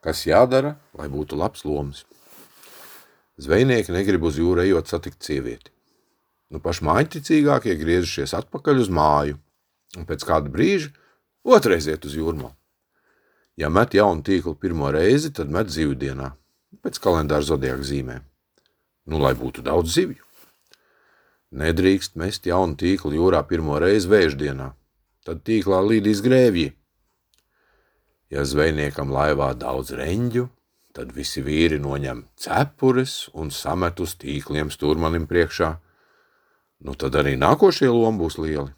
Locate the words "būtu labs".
1.12-1.66